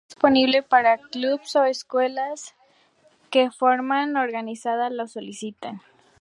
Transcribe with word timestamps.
Está 0.07 0.15
disponible 0.15 0.63
para 0.63 0.97
clubes 0.97 1.55
o 1.55 1.63
escuelas 1.65 2.55
que 3.29 3.41
de 3.43 3.51
forma 3.51 4.01
organizada 4.19 4.89
lo 4.89 5.07
soliciten. 5.07 5.79